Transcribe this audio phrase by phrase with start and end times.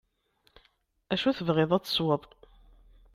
[1.13, 2.23] Acu tebɣiḍ ad tesweḍ.